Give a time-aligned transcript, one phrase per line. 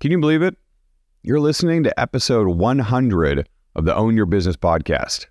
[0.00, 0.56] Can you believe it?
[1.24, 5.26] You're listening to episode 100 of the Own Your Business podcast.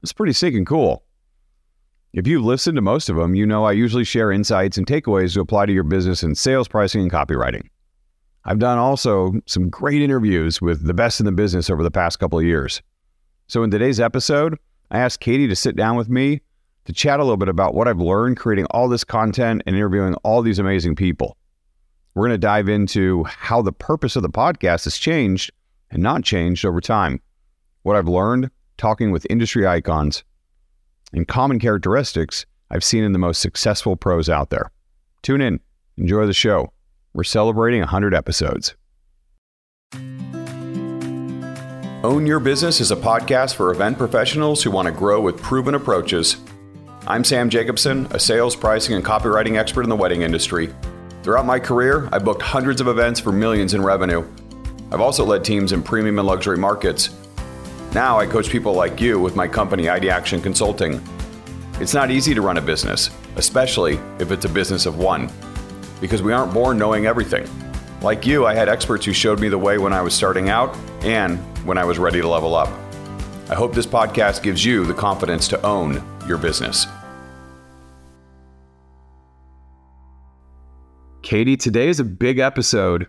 [0.00, 1.02] It's pretty sick and cool.
[2.12, 5.34] If you've listened to most of them, you know I usually share insights and takeaways
[5.34, 7.66] to apply to your business in sales, pricing, and copywriting.
[8.44, 12.20] I've done also some great interviews with the best in the business over the past
[12.20, 12.80] couple of years.
[13.48, 14.56] So in today's episode,
[14.92, 16.42] I asked Katy to sit down with me
[16.84, 20.14] to chat a little bit about what I've learned creating all this content and interviewing
[20.22, 21.36] all these amazing people.
[22.14, 25.50] We're going to dive into how the purpose of the podcast has changed
[25.90, 27.22] and not changed over time,
[27.84, 30.22] what I've learned talking with industry icons,
[31.12, 34.70] and common characteristics I've seen in the most successful pros out there.
[35.22, 35.60] Tune in,
[35.96, 36.72] enjoy the show.
[37.14, 38.74] We're celebrating 100 episodes.
[42.04, 45.74] Own Your Business is a podcast for event professionals who want to grow with proven
[45.74, 46.36] approaches.
[47.06, 50.74] I'm Sam Jacobson, a sales, pricing, and copywriting expert in the wedding industry.
[51.22, 54.26] Throughout my career, I booked hundreds of events for millions in revenue.
[54.90, 57.10] I've also led teams in premium and luxury markets.
[57.94, 61.00] Now I coach people like you with my company, ID Action Consulting.
[61.78, 65.30] It's not easy to run a business, especially if it's a business of one,
[66.00, 67.48] because we aren't born knowing everything.
[68.00, 70.76] Like you, I had experts who showed me the way when I was starting out
[71.04, 72.68] and when I was ready to level up.
[73.48, 76.88] I hope this podcast gives you the confidence to own your business.
[81.32, 83.06] Katy, today is a big episode.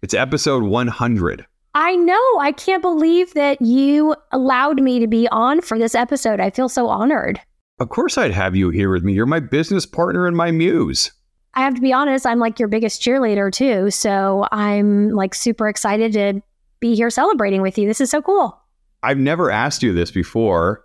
[0.00, 1.46] It's episode 100.
[1.74, 2.38] I know.
[2.40, 6.40] I can't believe that you allowed me to be on for this episode.
[6.40, 7.38] I feel so honored.
[7.78, 9.12] Of course, I'd have you here with me.
[9.12, 11.12] You're my business partner and my muse.
[11.52, 13.90] I have to be honest, I'm like your biggest cheerleader too.
[13.90, 16.40] So I'm like super excited to
[16.80, 17.86] be here celebrating with you.
[17.86, 18.58] This is so cool.
[19.02, 20.82] I've never asked you this before.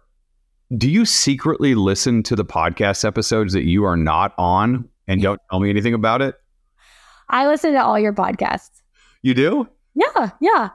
[0.75, 5.39] Do you secretly listen to the podcast episodes that you are not on and don't
[5.49, 6.35] tell me anything about it?
[7.31, 8.81] I listen to all your podcasts.
[9.21, 9.67] You do?
[9.95, 10.69] Yeah, yeah.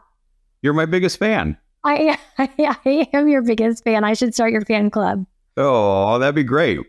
[0.63, 1.59] You're my biggest fan.
[1.85, 2.49] I, I,
[2.87, 4.03] I am your biggest fan.
[4.05, 5.27] I should start your fan club.
[5.59, 6.81] Oh, that'd be great.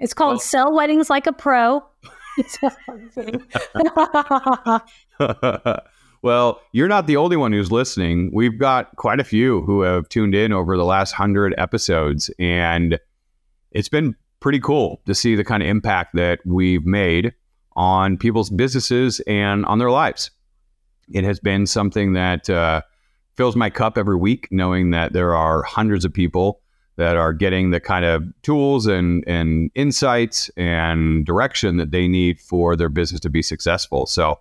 [0.00, 1.84] It's called well, Sell Weddings Like a Pro.
[6.22, 8.30] well, you're not the only one who's listening.
[8.32, 12.98] We've got quite a few who have tuned in over the last hundred episodes, and
[13.70, 17.32] it's been pretty cool to see the kind of impact that we've made
[17.76, 20.30] on people's businesses and on their lives.
[21.12, 22.82] It has been something that uh,
[23.36, 26.60] fills my cup every week, knowing that there are hundreds of people
[26.96, 32.40] that are getting the kind of tools and, and insights and direction that they need
[32.40, 34.06] for their business to be successful.
[34.06, 34.40] So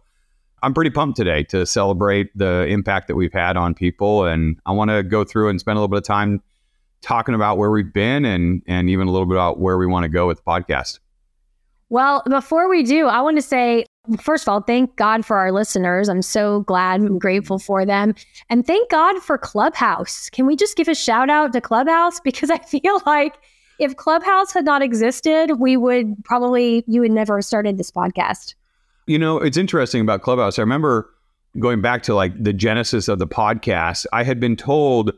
[0.64, 4.26] I'm pretty pumped today to celebrate the impact that we've had on people.
[4.26, 6.42] And I want to go through and spend a little bit of time
[7.02, 10.04] talking about where we've been and, and even a little bit about where we want
[10.04, 11.00] to go with the podcast.
[11.90, 13.86] Well, before we do, I want to say
[14.20, 16.10] First of all, thank God for our listeners.
[16.10, 18.14] I'm so glad and grateful for them.
[18.50, 20.30] And thank God for Clubhouse.
[20.30, 22.20] Can we just give a shout out to Clubhouse?
[22.26, 23.36] Because I feel like
[23.80, 28.56] if Clubhouse had not existed, we would probably, you would never have started this podcast.
[29.08, 30.60] You know, it's interesting about Clubhouse.
[30.60, 31.10] I remember
[31.60, 35.12] going back to like the genesis of the podcast, I had been told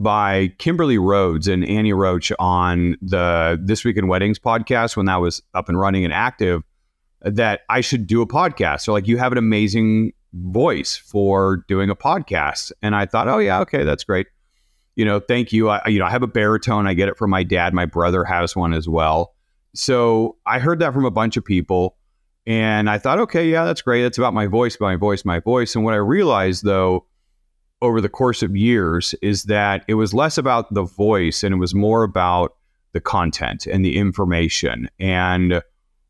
[0.00, 5.16] by Kimberly Rhodes and Annie Roach on the This Week in Weddings podcast when that
[5.16, 6.62] was up and running and active
[7.20, 8.80] that I should do a podcast.
[8.80, 12.72] So like you have an amazing voice for doing a podcast.
[12.80, 14.26] And I thought, oh yeah, okay, that's great.
[14.96, 15.68] You know, thank you.
[15.68, 16.86] I you know, I have a baritone.
[16.86, 17.74] I get it from my dad.
[17.74, 19.34] My brother has one as well.
[19.74, 21.98] So I heard that from a bunch of people.
[22.46, 24.02] And I thought, okay, yeah, that's great.
[24.02, 25.74] That's about my voice, my voice, my voice.
[25.74, 27.06] And what I realized though,
[27.82, 31.58] over the course of years, is that it was less about the voice and it
[31.58, 32.56] was more about
[32.92, 34.88] the content and the information.
[34.98, 35.62] And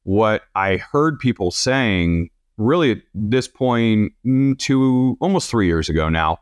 [0.04, 6.08] what I heard people saying really at this point mm, to almost three years ago
[6.08, 6.38] now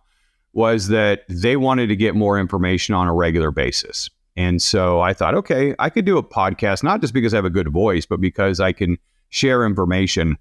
[0.53, 4.11] was that they wanted to get more information on a regular basis.
[4.37, 7.45] And so I thought, okay, I could do a podcast, not just because I have
[7.45, 8.97] a good voice, but because I can
[9.31, 10.39] share information.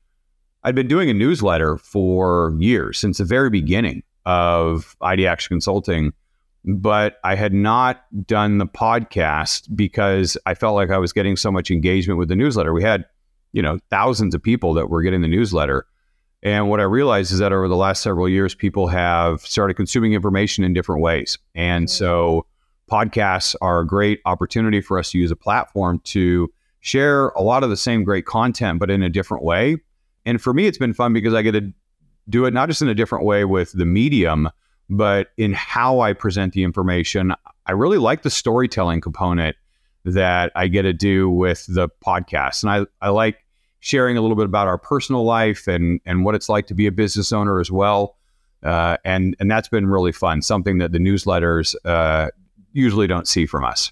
[0.64, 6.14] I'd been doing a newsletter for years, since the very beginning of ID Action Consulting
[6.68, 11.50] but I had not done the podcast because I felt like I was getting so
[11.50, 12.74] much engagement with the newsletter.
[12.74, 13.06] We had,
[13.54, 15.86] you know, thousands of people that were getting the newsletter.
[16.44, 20.12] And what I realized is that over the last several years, people have started consuming
[20.12, 21.38] information in different ways.
[21.56, 22.46] And so
[22.92, 26.52] podcasts are a great opportunity for us to use a platform to
[26.82, 29.78] share a lot of the same great content, but in a different way.
[30.26, 31.72] And for me, it's been fun because I get to
[32.30, 34.50] do it not just in a different way with the medium,
[34.90, 37.34] but in how I present the information,
[37.66, 39.56] I really like the storytelling component
[40.06, 42.64] that I get to do with the podcast.
[42.64, 43.44] And I, I like
[43.80, 46.88] sharing a little bit about our personal life and and what it's like to be
[46.88, 48.16] a business owner as well.
[48.64, 50.42] Uh, and and that's been really fun.
[50.42, 52.30] Something that the newsletters uh,
[52.74, 53.92] usually don't see from us.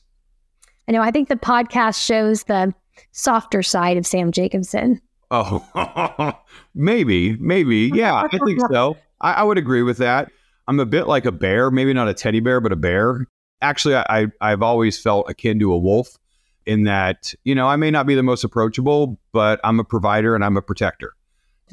[0.87, 1.01] I know.
[1.01, 2.73] I think the podcast shows the
[3.11, 5.01] softer side of Sam Jacobson.
[5.31, 6.33] Oh,
[6.75, 8.97] maybe, maybe, yeah, I think so.
[9.19, 10.31] I, I, would agree with that.
[10.67, 13.27] I'm a bit like a bear, maybe not a teddy bear, but a bear.
[13.61, 16.17] Actually, I, I've always felt akin to a wolf
[16.65, 20.35] in that, you know, I may not be the most approachable, but I'm a provider
[20.35, 21.13] and I'm a protector.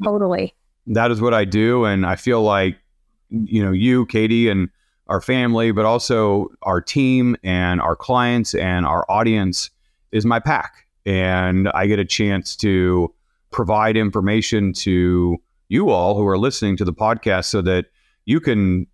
[0.03, 0.53] Totally.
[0.87, 1.85] That is what I do.
[1.85, 2.77] And I feel like,
[3.29, 4.69] you know, you, Katy, and
[5.07, 9.69] our family, but also our team and our clients and our audience
[10.11, 10.87] is my pack.
[11.05, 13.13] And I get a chance to
[13.53, 15.37] provide information to
[15.69, 17.85] you all who are listening to the podcast so that
[18.25, 18.85] you can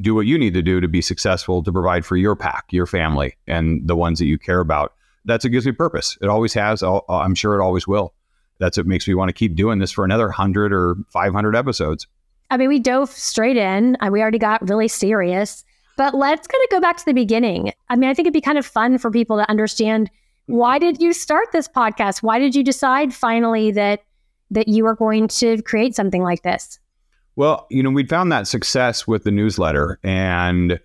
[0.00, 2.86] do what you need to do to be successful to provide for your pack, your
[2.86, 4.92] family, and the ones that you care about.
[5.24, 6.16] That's what gives me purpose.
[6.20, 6.82] It always has.
[6.82, 8.14] Uh, I'm sure it always will.
[8.58, 12.06] That's what makes me want to keep doing this for another 100 or 500 episodes.
[12.50, 13.96] I mean, we dove straight in.
[14.10, 15.64] We already got really serious,
[15.96, 17.72] but let's kind of go back to the beginning.
[17.88, 20.10] I mean, I think it'd be kind of fun for people to understand
[20.46, 22.22] why did you start this podcast?
[22.22, 24.00] Why did you decide finally that
[24.50, 26.78] that you were going to create something like this?
[27.36, 30.80] Well, you know, we'd found that success with the newsletter and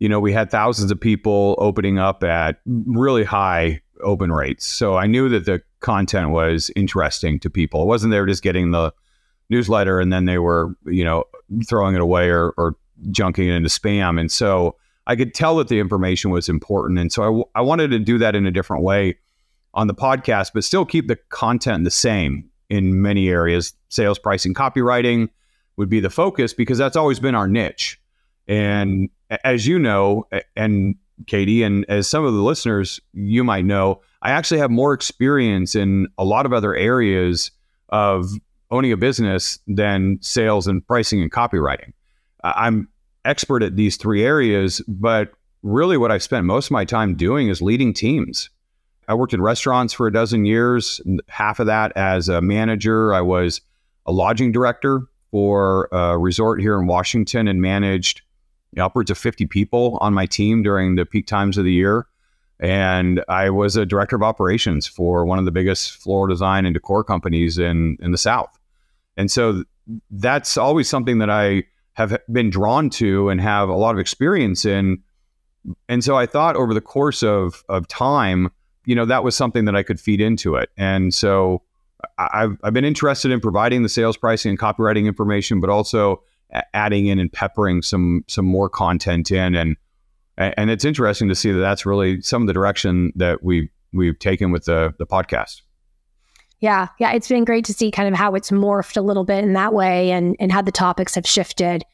[0.00, 4.66] you know, we had thousands of people opening up at really high open rates.
[4.66, 7.82] So I knew that the content was interesting to people.
[7.82, 8.92] It wasn't there just getting the
[9.50, 11.24] newsletter and then they were, you know,
[11.66, 12.76] throwing it away or, or
[13.10, 14.18] junking it into spam.
[14.18, 14.76] And so
[15.06, 16.98] I could tell that the information was important.
[16.98, 19.18] And so I, w- I wanted to do that in a different way
[19.74, 23.74] on the podcast, but still keep the content the same in many areas.
[23.88, 25.28] Sales, pricing, copywriting
[25.76, 28.00] would be the focus because that's always been our niche.
[28.46, 29.08] And
[29.44, 30.26] as you know,
[30.56, 34.92] and Katy, and as some of the listeners you might know, I actually have more
[34.92, 37.50] experience in a lot of other areas
[37.90, 38.26] of
[38.70, 41.92] owning a business than sales and pricing and copywriting.
[42.42, 42.88] I'm
[43.24, 45.32] expert at these three areas, but
[45.62, 48.50] really what I've spent most of my time doing is leading teams.
[49.08, 53.12] I worked in restaurants for a dozen years, half of that as a manager.
[53.12, 53.60] I was
[54.06, 58.22] a lodging director for a resort here in Washington and managed
[58.78, 62.06] upwards of 50 people on my team during the peak times of the year.
[62.60, 66.74] And I was a director of operations for one of the biggest floral design and
[66.74, 68.58] decor companies in, in the South.
[69.16, 69.64] And so
[70.10, 71.64] that's always something that I
[71.94, 75.02] have been drawn to and have a lot of experience in.
[75.88, 78.50] And so I thought over the course of, of time,
[78.84, 80.70] you know, that was something that I could feed into it.
[80.76, 81.62] And so
[82.18, 86.22] I've, I've been interested in providing the sales pricing and copywriting information, but also
[86.72, 89.76] adding in and peppering some some more content in and
[90.36, 94.18] and it's interesting to see that that's really some of the direction that we we've
[94.18, 95.62] taken with the the podcast.
[96.60, 99.44] Yeah, yeah, it's been great to see kind of how it's morphed a little bit
[99.44, 101.84] in that way and and how the topics have shifted.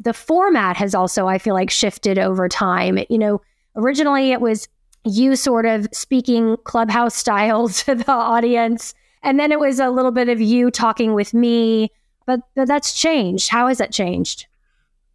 [0.00, 2.98] The format has also I feel like shifted over time.
[3.08, 3.40] You know,
[3.76, 4.68] originally it was
[5.04, 10.10] you sort of speaking clubhouse style to the audience and then it was a little
[10.10, 11.90] bit of you talking with me
[12.26, 13.48] but, but that's changed.
[13.48, 14.46] How has that changed?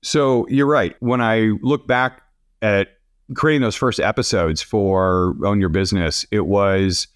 [0.01, 0.95] So you're right.
[0.99, 2.21] When I look back
[2.61, 2.89] at
[3.35, 7.07] creating those first episodes for Own Your Business, it was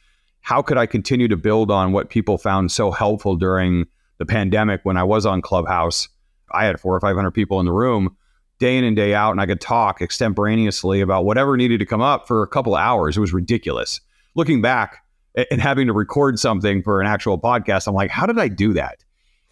[0.41, 3.85] how could I continue to build on what people found so helpful during
[4.17, 6.09] the pandemic when I was on Clubhouse?
[6.51, 8.15] I had four or 500 people in the room
[8.60, 12.01] day in and day out, and I could talk extemporaneously about whatever needed to come
[12.01, 13.17] up for a couple of hours.
[13.17, 14.00] It was ridiculous.
[14.36, 15.03] Looking back
[15.51, 18.74] and having to record something for an actual podcast, I'm like, how did I do
[18.74, 19.03] that?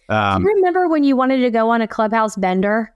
[0.08, 2.94] Um, do you remember when you wanted to go on a clubhouse bender?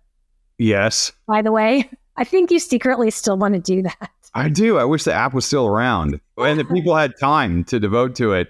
[0.59, 1.13] Yes.
[1.27, 4.11] By the way, I think you secretly still want to do that.
[4.35, 4.79] I do.
[4.79, 8.33] I wish the app was still around and the people had time to devote to
[8.33, 8.49] it.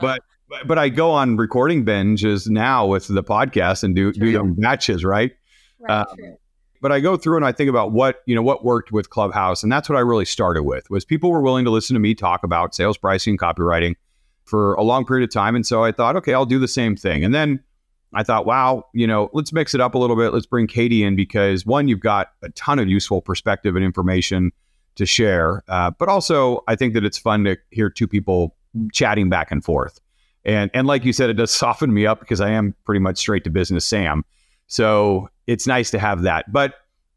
[0.00, 0.20] But
[0.66, 5.04] but I go on recording binges now with the podcast and do do them batches,
[5.04, 5.32] right?
[5.80, 6.04] right uh,
[6.82, 9.62] but I go through and I think about what you know what worked with Clubhouse,
[9.62, 12.14] and that's what I really started with was people were willing to listen to me
[12.14, 13.94] talk about sales pricing, copywriting
[14.44, 16.96] for a long period of time, and so I thought, okay, I'll do the same
[16.96, 17.60] thing, and then
[18.12, 20.34] I thought, wow, you know, let's mix it up a little bit.
[20.34, 24.52] Let's bring Katy in because one, you've got a ton of useful perspective and information
[24.96, 28.54] to share, uh, but also I think that it's fun to hear two people
[28.92, 30.00] chatting back and forth.
[30.44, 33.18] And and like you said, it does soften me up because I am pretty much
[33.18, 34.24] straight to business Sam.
[34.66, 36.52] So it's nice to have that.
[36.52, 36.74] But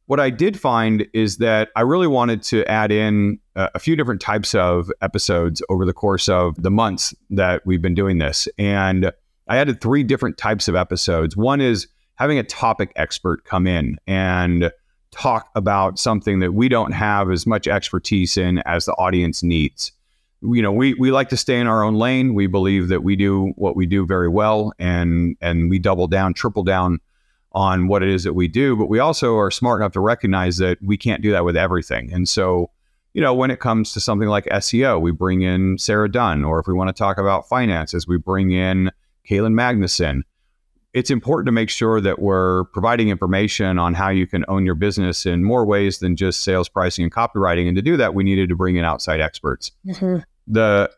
[0.07, 4.21] what I did find is that I really wanted to add in a, few different
[4.21, 8.47] types of episodes over the course of the months that we've been doing this.
[8.59, 9.11] And
[9.47, 11.35] I added three different types of episodes.
[11.35, 14.71] One is having a topic expert come in and
[15.11, 19.91] talk about something that we don't have as much expertise in as the audience needs.
[20.41, 22.33] you know, we we like to stay in our own lane.
[22.33, 26.33] We believe that we do what we do very well, and and we double down,
[26.33, 26.99] triple down
[27.55, 28.75] on what it is that we do.
[28.75, 32.11] But we also are smart enough to recognize that we can't do that with everything.
[32.13, 32.69] And so,
[33.13, 36.59] you know, when it comes to something like SEO, we bring in Sara Dunn, or
[36.59, 38.91] if we want to talk about finances, we bring in
[39.27, 40.21] Kaylin Magnuson.
[40.93, 44.75] It's important to make sure that we're providing information on how you can own your
[44.75, 47.67] business in more ways than just sales, pricing, and copywriting.
[47.67, 49.71] And to do that, we needed to bring in outside experts.
[49.85, 50.19] Mm-hmm.
[50.47, 50.91] The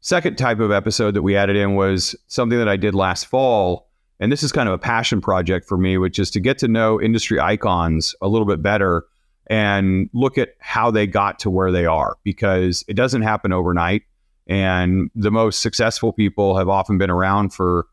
[0.00, 3.88] second type of episode that we added in was something that I did last fall.
[4.24, 6.66] And this is kind of a passion project for me, which is to get to
[6.66, 9.04] know industry icons a little bit better
[9.48, 14.04] and look at how they got to where they are because it doesn't happen overnight.
[14.46, 17.84] And the most successful people have often been around for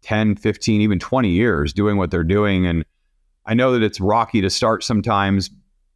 [0.00, 2.66] 10, 15, even 20 years doing what they're doing.
[2.66, 2.86] And
[3.44, 5.50] I know that it's rocky to start sometimes.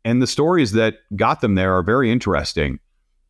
[0.05, 2.79] And the stories that got them there are very interesting.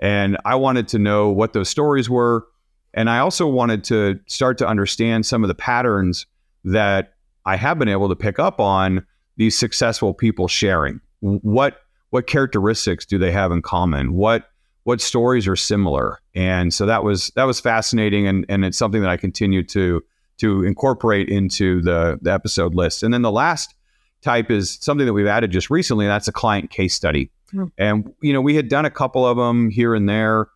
[0.01, 2.49] And I wanted to know what those stories were.
[2.95, 6.27] And I also wanted to start to understand some of the patterns
[6.65, 7.15] that
[7.47, 11.01] I have been able to pick up on these successful people sharing.
[11.21, 14.15] What what characteristics do they have in common?
[14.15, 14.51] What
[14.85, 16.19] what stories are similar?
[16.35, 20.03] And so that was that was fascinating and, and it's something that I continue to
[20.39, 23.03] to incorporate into the, the episode list.
[23.03, 23.75] And then the last
[24.23, 27.31] type is something that we've added just recently, and that's a client case study.
[27.53, 27.71] Mm.
[27.77, 30.49] And you know, we had done a couple of them here and there,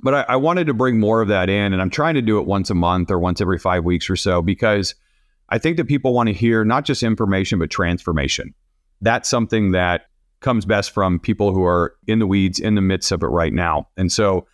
[0.00, 2.38] but I, I wanted to bring more of that in, and I'm trying to do
[2.38, 4.94] it once a month or once every five weeks or so because
[5.48, 8.54] I think that people want to hear not just information but transformation.
[9.00, 10.02] That's something that
[10.40, 13.52] comes best from people who are in the weeds, in the midst of it right
[13.52, 13.88] now.
[13.96, 14.46] And so,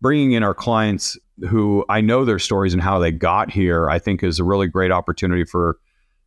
[0.00, 3.98] bringing in our clients who I know their stories and how they got here, I
[3.98, 5.78] think is a really great opportunity for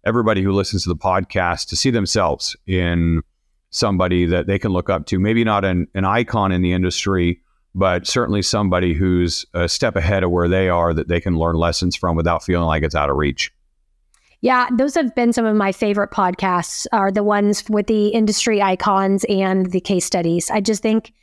[0.06, 3.22] everybody who listens to the podcast to see themselves in
[3.70, 5.20] somebody that they can look up to.
[5.20, 7.42] Maybe not an, an icon in the industry,
[7.74, 11.56] but certainly somebody who's a step ahead of where they are that they can learn
[11.56, 13.52] lessons from without feeling like it's out of reach.
[14.42, 18.60] Yeah, those have been some of my favorite podcasts are the ones with the industry
[18.60, 20.50] icons and the case studies.
[20.50, 21.14] I just think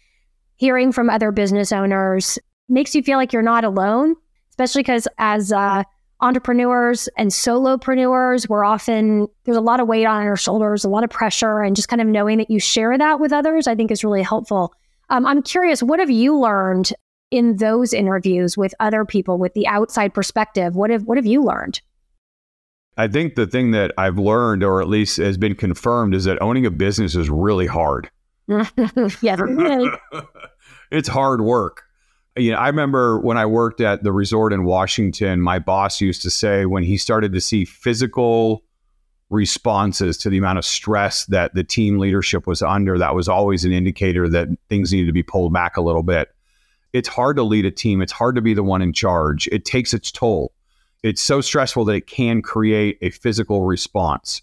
[0.54, 4.14] hearing from other business owners makes you feel like you're not alone,
[4.50, 5.82] especially because as uh,
[6.20, 11.02] entrepreneurs and solopreneurs, we're often, there's a lot of weight on our shoulders, a lot
[11.02, 13.90] of pressure, and just kind of knowing that you share that with others, I think
[13.90, 14.72] is really helpful.
[15.10, 16.92] Um, I'm curious, what have you learned
[17.32, 20.76] in those interviews with other people with the outside perspective?
[20.76, 21.80] What have, what have you learned?
[22.98, 26.42] I think the thing that I've learned, or at least has been confirmed, is that
[26.42, 28.10] owning a business is really hard.
[28.48, 29.36] yeah,
[30.90, 31.84] it's hard work.
[32.36, 36.22] You know, I remember when I worked at the resort in Washington, my boss used
[36.22, 38.64] to say when he started to see physical
[39.30, 43.64] responses to the amount of stress that the team leadership was under, that was always
[43.64, 46.34] an indicator that things needed to be pulled back a little bit.
[46.92, 49.46] It's hard to lead a team, it's hard to be the one in charge.
[49.52, 50.52] It takes its toll
[51.08, 54.42] it's so stressful that it can create a physical response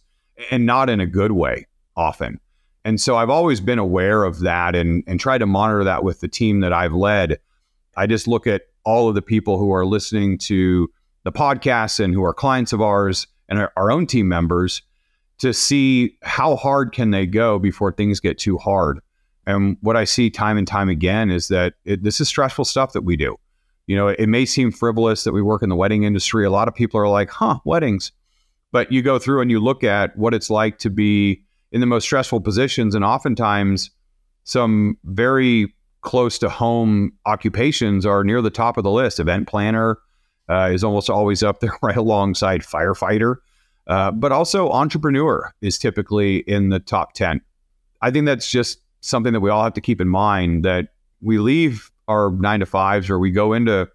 [0.49, 2.39] and not in a good way often.
[2.83, 6.21] And so I've always been aware of that and, and try to monitor that with
[6.21, 7.39] the team that I've led.
[7.95, 10.89] I just look at all of the people who are listening to
[11.23, 14.81] the podcast and who are clients of ours and our, our own team members
[15.37, 18.99] to see how hard can they go before things get too hard.
[19.45, 22.93] And what I see time and time again is that it, this is stressful stuff
[22.93, 23.37] that we do.
[23.87, 26.45] You know, it may seem frivolous that we work in the wedding industry.
[26.45, 28.11] A lot of people are like, huh, weddings.
[28.71, 31.87] But you go through and you look at what it's like to be in the
[31.87, 33.91] most stressful positions, and oftentimes
[34.43, 39.19] some very close to home occupations are near the top of the list.
[39.19, 39.97] Event planner
[40.49, 43.37] uh, is almost always up there, right alongside firefighter.
[43.87, 47.41] Uh, but also entrepreneur is typically in the top 10.
[48.01, 50.89] I think that's just something that we all have to keep in mind that
[51.21, 53.89] we leave our nine to fives or we go into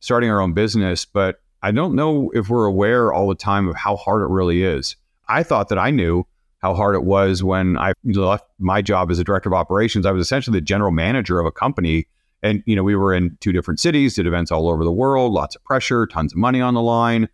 [0.00, 3.76] starting our own business, but I don't know if we're aware all the time of
[3.76, 4.96] how hard it really is.
[5.28, 6.26] I thought that I knew
[6.58, 10.06] how hard it was when I left my job as a director of operations.
[10.06, 12.06] I was essentially the general manager of a company.
[12.42, 15.32] And, you know, we were in two different cities, did events all over the world,
[15.32, 17.28] lots of pressure, tons of money on the line,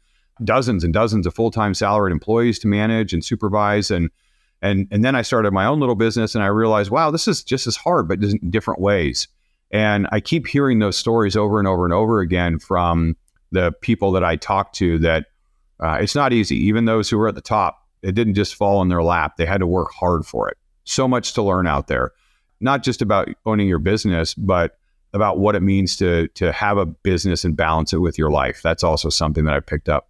[0.45, 3.91] dozens and dozens of full-time salaried employees to manage and supervise.
[3.91, 4.11] And
[4.63, 7.43] and and then I started my own little business and I realized, wow, this is
[7.43, 9.27] just as hard, but in different ways.
[9.71, 13.17] And I keep hearing those stories over and over and over again from
[13.53, 15.27] the people that I talk to that
[15.81, 16.57] uh, it's not easy.
[16.57, 19.37] Even those who are at the top, it didn't just fall in their lap.
[19.37, 20.59] They had to work hard for it.
[20.85, 22.13] So much to learn out there,
[22.61, 24.79] not just about owning your business, but
[25.13, 28.61] about what it means to to have a business and balance it with your life.
[28.63, 30.09] That's also something that I picked up.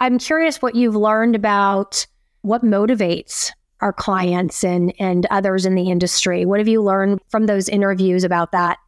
[0.00, 2.06] I'm curious what you've learned about
[2.42, 3.50] what motivates
[3.84, 6.44] our clients and and others in the industry?
[6.46, 8.78] What have you learned from those interviews about that?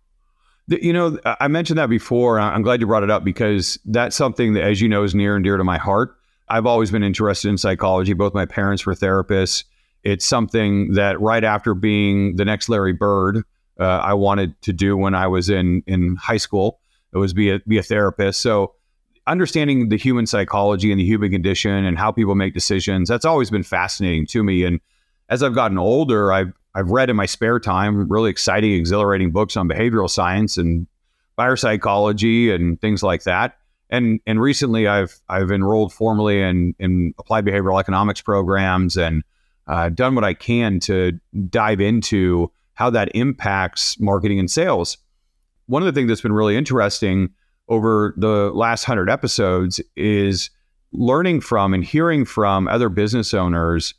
[0.68, 2.40] You know, I mentioned that before.
[2.40, 5.36] I'm glad you brought it up because that's something that, as you know, is near
[5.36, 6.16] and dear to my heart.
[6.48, 8.14] I've always been interested in psychology.
[8.14, 9.64] Both my parents were therapists.
[10.02, 13.42] It's something that right after being the next Larry Bird,
[13.78, 16.80] uh, I wanted to do when I was in in high school.
[17.12, 18.40] It was be a be a therapist.
[18.40, 18.74] So
[19.26, 23.50] understanding the human psychology and the human condition and how people make decisions that's always
[23.50, 24.64] been fascinating to me.
[24.64, 24.80] And
[25.28, 29.56] as I've gotten older, I've I've read in my spare time really exciting, exhilarating books
[29.56, 30.86] on behavioral science and
[31.38, 33.56] biopsychology and things like that.
[33.88, 39.22] And and recently, I've I've enrolled formally in in applied behavioral economics programs and
[39.66, 41.18] uh, done what I can to
[41.48, 44.98] dive into how that impacts marketing and sales.
[45.66, 47.30] One of the things that's been really interesting
[47.68, 50.50] over the last hundred episodes is
[50.92, 53.94] learning from and hearing from other business owners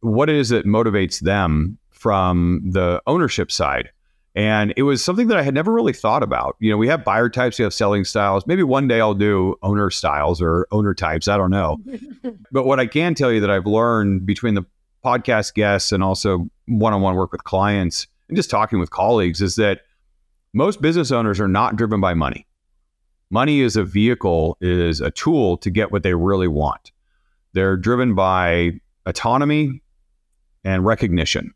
[0.00, 3.90] what it is that motivates them from the ownership side.
[4.34, 6.56] And it was something that I had never really thought about.
[6.60, 8.46] You know, we have buyer types, we have selling styles.
[8.46, 11.26] Maybe one day I'll do owner styles or owner types.
[11.26, 11.78] I don't know.
[12.52, 14.64] but what I can tell you that I've learned between the
[15.02, 19.40] podcast guests and also one on one work with clients and just talking with colleagues
[19.40, 19.80] is that
[20.52, 22.46] most business owners are not driven by money.
[23.30, 26.92] Money is a vehicle, is a tool to get what they really want.
[27.52, 29.82] They're driven by autonomy
[30.64, 31.52] and recognition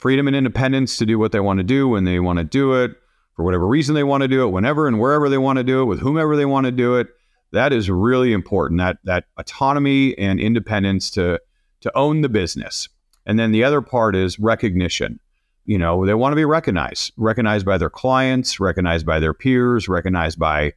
[0.00, 2.72] freedom and independence to do what they want to do when they want to do
[2.72, 2.92] it,
[3.36, 5.82] for whatever reason they want to do it, whenever and wherever they want to do
[5.82, 7.08] it, with whomever they want to do it.
[7.52, 8.78] That is really important.
[8.78, 11.40] That that autonomy and independence to
[11.80, 12.88] to own the business.
[13.26, 15.20] And then the other part is recognition.
[15.64, 19.88] You know, they want to be recognized, recognized by their clients, recognized by their peers,
[19.88, 20.72] recognized by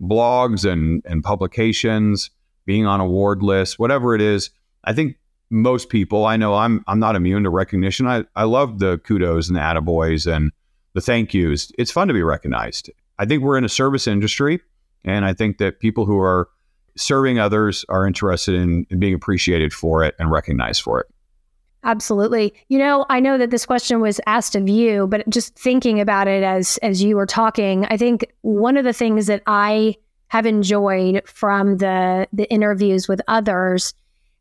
[0.00, 2.30] blogs and, and publications,
[2.66, 4.50] being on award lists, whatever it is.
[4.84, 5.16] I think
[5.50, 6.26] most people.
[6.26, 8.06] I know I'm I'm not immune to recognition.
[8.06, 10.52] I, I love the kudos and the attaboys and
[10.94, 11.72] the thank yous.
[11.78, 12.90] It's fun to be recognized.
[13.18, 14.60] I think we're in a service industry,
[15.04, 16.48] and I think that people who are
[16.96, 21.06] serving others are interested in, in being appreciated for it and recognized for it.
[21.84, 22.52] Absolutely.
[22.68, 26.26] You know, I know that this question was asked of you, but just thinking about
[26.26, 29.96] it as as you were talking, I think one of the things that I
[30.28, 33.94] have enjoyed from the the interviews with others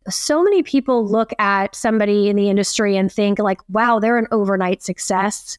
[0.09, 4.27] so many people look at somebody in the industry and think like, wow, they're an
[4.31, 5.57] overnight success.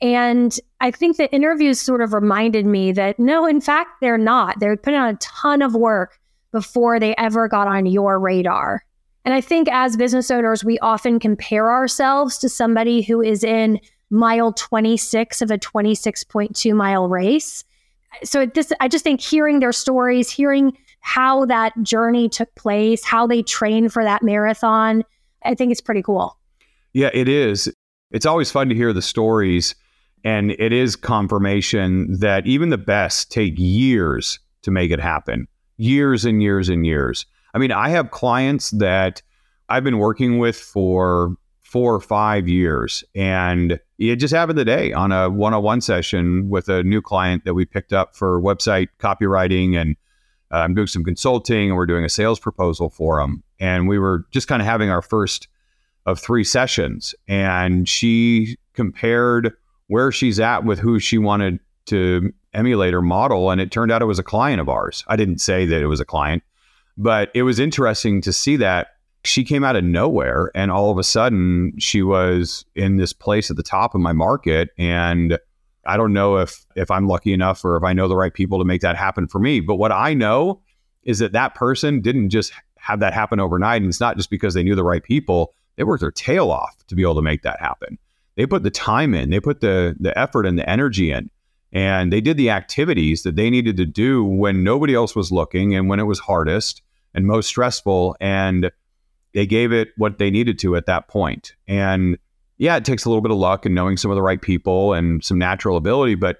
[0.00, 4.58] And I think the interviews sort of reminded me that no, in fact, they're not.
[4.58, 6.18] They're putting on a ton of work
[6.52, 8.84] before they ever got on your radar.
[9.24, 13.80] And I think as business owners, we often compare ourselves to somebody who is in
[14.10, 17.64] mile 26 of a 26.2 mile race.
[18.24, 23.26] So this, I just think hearing their stories, hearing how that journey took place, how
[23.26, 25.04] they trained for that marathon.
[25.44, 26.36] I think it's pretty cool.
[26.92, 27.72] Yeah, it is.
[28.10, 29.74] It's always fun to hear the stories.
[30.24, 35.46] And it is confirmation that even the best take years to make it happen
[35.78, 37.24] years and years and years.
[37.54, 39.22] I mean, I have clients that
[39.68, 41.36] I've been working with for
[41.70, 43.04] four or five years.
[43.14, 47.44] And it just happened today on a one on one session with a new client
[47.44, 49.96] that we picked up for website copywriting and
[50.52, 53.44] uh, I'm doing some consulting and we're doing a sales proposal for them.
[53.60, 55.46] And we were just kind of having our first
[56.06, 57.14] of three sessions.
[57.28, 59.52] And she compared
[59.86, 63.50] where she's at with who she wanted to emulate or model.
[63.50, 65.04] And it turned out it was a client of ours.
[65.06, 66.42] I didn't say that it was a client,
[67.00, 68.88] but it was interesting to see that
[69.24, 73.50] she came out of nowhere and all of a sudden she was in this place
[73.50, 75.38] at the top of my market and
[75.86, 78.58] I don't know if if I'm lucky enough or if I know the right people
[78.58, 79.60] to make that happen for me.
[79.60, 80.60] But what I know
[81.04, 84.52] is that that person didn't just have that happen overnight, and it's not just because
[84.52, 85.54] they knew the right people.
[85.76, 87.98] They worked their tail off to be able to make that happen.
[88.36, 91.30] They put the time in, they put the the effort and the energy in,
[91.72, 95.74] and they did the activities that they needed to do when nobody else was looking
[95.74, 96.82] and when it was hardest
[97.14, 98.70] and most stressful, and
[99.34, 101.54] they gave it what they needed to at that point.
[101.68, 102.18] And
[102.58, 104.92] yeah, it takes a little bit of luck and knowing some of the right people
[104.92, 106.38] and some natural ability, but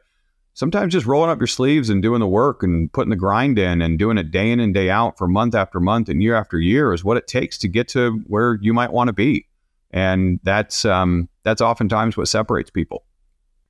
[0.55, 3.81] sometimes just rolling up your sleeves and doing the work and putting the grind in
[3.81, 6.59] and doing it day in and day out for month after month and year after
[6.59, 9.47] year is what it takes to get to where you might want to be.
[9.91, 13.05] And that's um, that's oftentimes what separates people.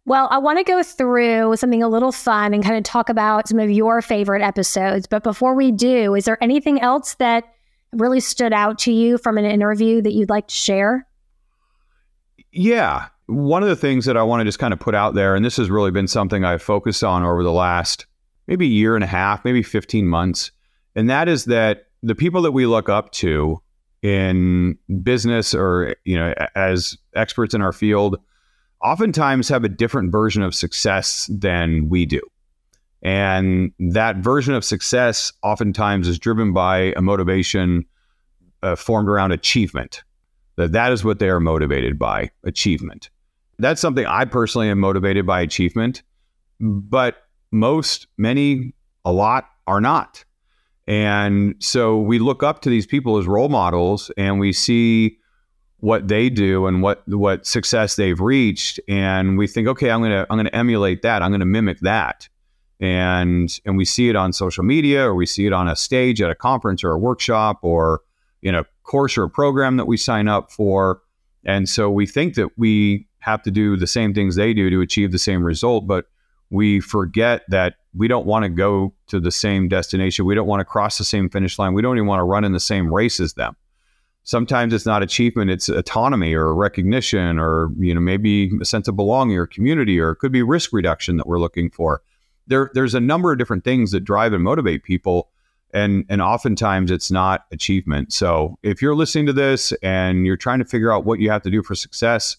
[0.06, 3.48] Well, I want to go through something a little fun and kind of talk about
[3.48, 5.06] some of your favorite episodes.
[5.06, 7.44] But before we do, is there anything else that
[7.92, 11.06] really stood out to you from an interview that you'd like to share?
[12.52, 13.08] Yeah.
[13.26, 15.44] One of the things that I want to just kind of put out there, and
[15.44, 18.06] this has really been something I've focused on over the last
[18.48, 20.50] maybe year and a half, maybe 15 months,
[20.96, 23.62] and that is that the people that we look up to
[24.02, 28.16] in business or, you know, as experts in our field
[28.83, 32.21] oftentimes have a different version of success than we do.
[33.03, 37.85] And that version of success oftentimes is driven by a motivation
[38.62, 40.03] uh, formed around achievement.
[40.57, 43.09] That that is what they are motivated by, achievement.
[43.59, 46.03] That's something I personally am motivated by achievement,
[46.61, 47.16] but
[47.53, 50.25] most, many, a lot are not.
[50.87, 55.19] And so we look up to these people as role models and we see
[55.81, 58.81] what they do and what what success they've reached.
[58.88, 61.23] And we think okay I'm going to I'm going to emulate that.
[61.23, 62.29] I'm going to mimic that.
[62.81, 66.23] And and we see it on social media or we see it on a stage
[66.23, 68.01] at a conference or a workshop or
[68.43, 71.03] in a course or a program that we sign up for.
[71.45, 74.81] And so we think that we have to do the same things they do to
[74.81, 76.07] achieve the same result but
[76.53, 80.25] we forget that we don't want to go to the same destination.
[80.25, 81.75] We don't want to cross the same finish line.
[81.75, 83.57] We don't even want to run in the same race as them
[84.22, 88.96] sometimes it's not achievement it's autonomy or recognition or you know maybe a sense of
[88.96, 92.02] belonging or community or it could be risk reduction that we're looking for.
[92.46, 95.30] There there's a number of different things that drive and motivate people
[95.72, 98.12] and and oftentimes it's not achievement.
[98.12, 101.42] So if you're listening to this and you're trying to figure out what you have
[101.42, 102.37] to do for success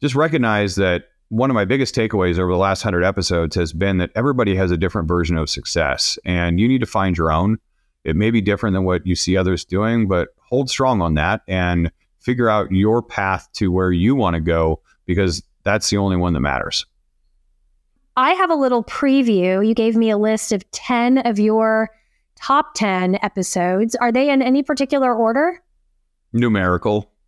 [0.00, 3.98] just recognize that one of my biggest takeaways over the last 100 episodes has been
[3.98, 7.58] that everybody has a different version of success and you need to find your own
[8.04, 11.42] it may be different than what you see others doing but hold strong on that
[11.48, 16.16] and figure out your path to where you want to go because that's the only
[16.16, 16.86] one that matters
[18.16, 19.66] I have a little preview.
[19.66, 21.90] You gave me a list of 10 of your
[22.36, 23.94] top 10 episodes.
[23.96, 25.62] Are they in any particular order?
[26.32, 27.08] Numerical.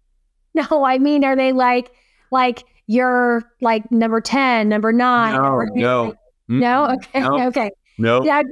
[0.57, 1.91] No, I mean, are they like,
[2.31, 5.33] like you're like number 10, number nine?
[5.35, 6.15] No, no.
[6.49, 6.85] Mm, no?
[6.95, 7.21] Okay.
[7.21, 7.47] No.
[7.49, 7.71] Okay.
[7.99, 8.25] No.
[8.25, 8.43] Yeah.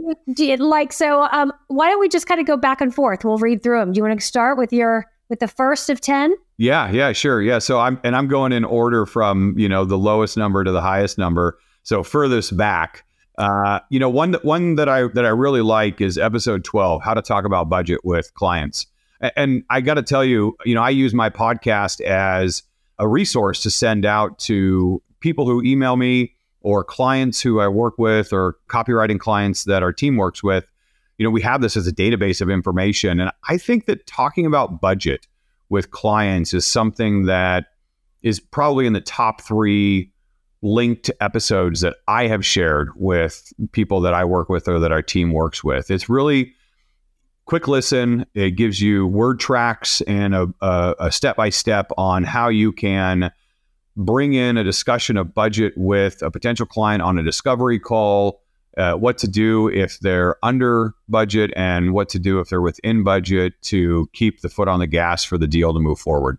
[0.58, 3.24] Like, so um, why don't we just kind of go back and forth?
[3.24, 3.92] We'll read through them.
[3.92, 6.34] Do you want to start with your, with the first of 10?
[6.58, 7.42] Yeah, yeah, sure.
[7.42, 7.58] Yeah.
[7.58, 10.80] So I'm, and I'm going in order from, you know, the lowest number to the
[10.80, 11.58] highest number.
[11.82, 13.04] So furthest back,
[13.38, 17.02] uh, you know, one that one that I that I really like is episode twelve,
[17.02, 18.86] how to talk about budget with clients.
[19.20, 22.62] And, and I got to tell you, you know, I use my podcast as
[22.98, 27.98] a resource to send out to people who email me or clients who I work
[27.98, 30.64] with or copywriting clients that our team works with.
[31.18, 34.46] You know, we have this as a database of information, and I think that talking
[34.46, 35.26] about budget
[35.68, 37.66] with clients is something that
[38.22, 40.12] is probably in the top three
[40.62, 45.02] linked episodes that I have shared with people that I work with or that our
[45.02, 45.90] team works with.
[45.90, 46.54] It's really
[47.46, 48.24] quick listen.
[48.34, 53.32] It gives you word tracks and a step by step on how you can
[53.96, 58.40] bring in a discussion of budget with a potential client on a discovery call.
[58.78, 63.04] Uh, what to do if they're under budget and what to do if they're within
[63.04, 66.38] budget to keep the foot on the gas for the deal to move forward.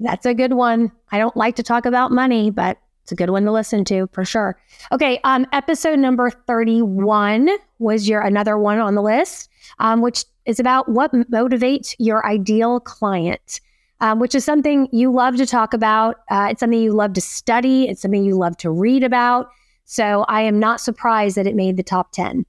[0.00, 0.90] That's a good one.
[1.12, 4.06] I don't like to talk about money, but it's a good one to listen to
[4.12, 4.60] for sure.
[4.92, 10.60] Okay, um, episode number 31 was your another one on the list, um, which is
[10.60, 13.60] about what motivates your ideal client,
[14.00, 16.16] um, which is something you love to talk about.
[16.30, 17.88] Uh, it's something you love to study.
[17.88, 19.50] It's something you love to read about.
[19.84, 22.44] So I am not surprised that it made the top 10.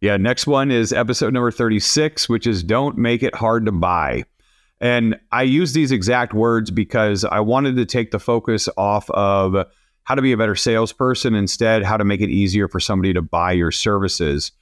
[0.00, 4.24] Yeah, next one is episode number 36, which is Don't Make It Hard to Buy.
[4.80, 9.66] And I use these exact words because I wanted to take the focus off of
[10.04, 13.20] how to be a better salesperson, instead, how to make it easier for somebody to
[13.20, 14.52] buy your services.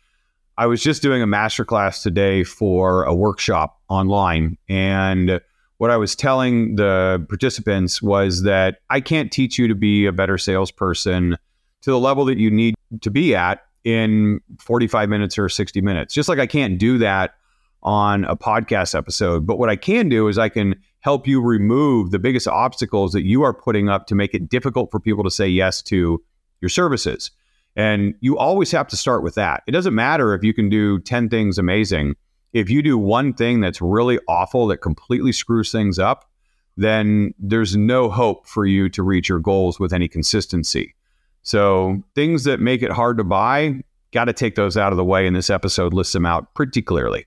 [0.57, 4.59] I was just doing a masterclass today for a workshop online.
[4.69, 5.41] And
[5.79, 10.13] what I was telling the participants was that I can't teach you to be a
[10.13, 11.37] better salesperson
[11.83, 16.13] to the level that you need to be at in 45 minutes or 60 minutes.
[16.13, 17.35] Just like I can't do that
[17.83, 19.47] on a podcast episode.
[19.47, 23.25] But what I can do is I can help you remove the biggest obstacles that
[23.25, 26.23] you are putting up to make it difficult for people to say yes to
[26.61, 27.31] your services.
[27.77, 29.63] And you always have to start with that.
[29.69, 32.17] It doesn't matter if you can do 10 things amazing.
[32.53, 36.29] If you do one thing that's really awful that completely screws things up,
[36.77, 40.95] then there's no hope for you to reach your goals with any consistency.
[41.43, 43.83] So, things that make it hard to buy,
[44.13, 45.27] got to take those out of the way.
[45.27, 47.27] And this episode lists them out pretty clearly.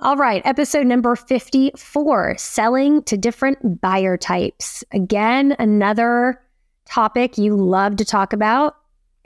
[0.00, 4.82] All right, episode number 54 selling to different buyer types.
[4.92, 6.40] Again, another
[6.86, 8.76] topic you love to talk about.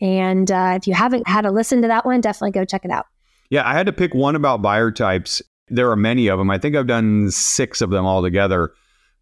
[0.00, 2.90] And uh, if you haven't had a listen to that one, definitely go check it
[2.90, 3.06] out.
[3.54, 5.40] Yeah, I had to pick one about buyer types.
[5.68, 6.50] There are many of them.
[6.50, 8.72] I think I've done six of them altogether.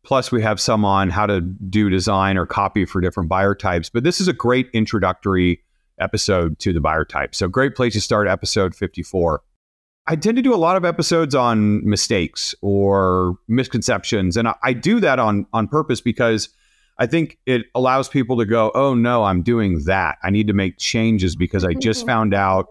[0.04, 3.90] Plus, we have some on how to do design or copy for different buyer types.
[3.90, 5.60] But this is a great introductory
[6.00, 7.34] episode to the buyer type.
[7.34, 9.42] So, great place to start episode 54.
[10.06, 14.72] I tend to do a lot of episodes on mistakes or misconceptions, and I, I
[14.72, 16.48] do that on on purpose because
[16.96, 20.16] I think it allows people to go, oh no, I'm doing that.
[20.22, 22.08] I need to make changes because I just mm-hmm.
[22.08, 22.68] found out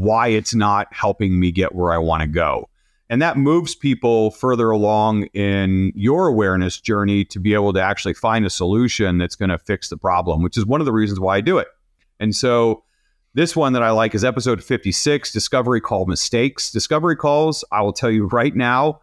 [0.00, 2.68] why it's not helping me get where I want to go.
[3.10, 8.14] And that moves people further along in your awareness journey to be able to actually
[8.14, 11.20] find a solution that's going to fix the problem, which is one of the reasons
[11.20, 11.68] why I do it.
[12.18, 12.84] And so,
[13.34, 16.70] this one that I like is episode 56 Discovery Call Mistakes.
[16.70, 19.00] Discovery calls, I will tell you right now,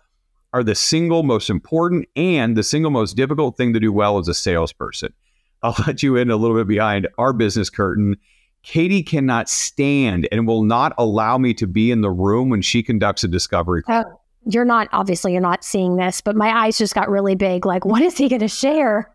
[0.54, 4.28] are the single most important and the single most difficult thing to do well as
[4.28, 5.14] a salesperson.
[5.62, 8.18] I'll let you in a little bit behind our business curtain.
[8.64, 12.84] Katy cannot stand and will not allow me to be in the room when she
[12.84, 14.04] conducts a discovery call.
[14.06, 17.66] Oh, you're not, obviously, you're not seeing this, but my eyes just got really big.
[17.66, 19.14] Like, what is he going to share?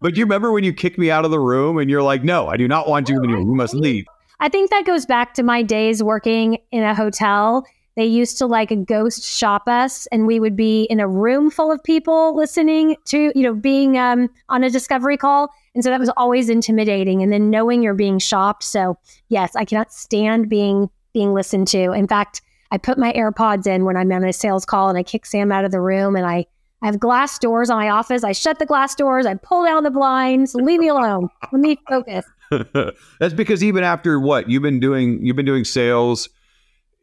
[0.00, 2.48] But you remember when you kicked me out of the room and you're like, no,
[2.48, 3.38] I do not want you in here.
[3.38, 4.04] You must leave.
[4.40, 7.64] I think that goes back to my days working in a hotel
[7.96, 11.70] they used to like ghost shop us, and we would be in a room full
[11.70, 15.50] of people listening to, you know, being um, on a discovery call.
[15.74, 17.22] And so that was always intimidating.
[17.22, 18.62] And then knowing you're being shopped.
[18.62, 21.92] So yes, I cannot stand being being listened to.
[21.92, 25.02] In fact, I put my AirPods in when I'm on a sales call and I
[25.02, 26.46] kick Sam out of the room and I
[26.82, 28.24] I have glass doors on my office.
[28.24, 29.24] I shut the glass doors.
[29.24, 30.54] I pull down the blinds.
[30.54, 31.28] Leave me alone.
[31.52, 32.24] Let me focus.
[33.20, 36.28] That's because even after what you've been doing, you've been doing sales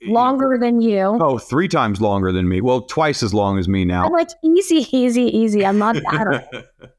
[0.05, 1.17] longer than you.
[1.21, 2.60] Oh, three times longer than me.
[2.60, 4.05] Well, twice as long as me now.
[4.05, 5.65] I'm like easy, easy, easy.
[5.65, 6.65] I'm not that.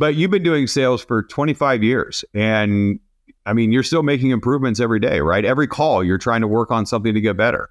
[0.00, 2.98] but you've been doing sales for 25 years, and
[3.44, 5.44] I mean, you're still making improvements every day, right?
[5.44, 7.68] Every call, you're trying to work on something to get better.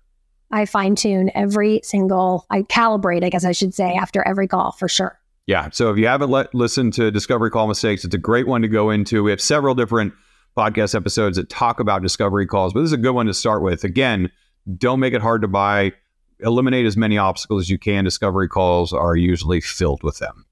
[0.52, 2.46] I fine tune every single.
[2.52, 5.20] I calibrate, I guess I should say, after every call for sure.
[5.48, 5.70] Yeah.
[5.72, 8.68] So if you haven't let, listened to Discovery Call Mistakes, it's a great one to
[8.68, 9.24] go into.
[9.24, 10.14] We have several different
[10.56, 13.64] podcast episodes that talk about discovery calls, but this is a good one to start
[13.64, 13.84] with.
[13.84, 14.32] Again,
[14.78, 15.94] don't make it hard to buy.
[16.42, 18.04] Eliminate as many obstacles as you can.
[18.04, 20.46] Discovery calls are usually filled with them.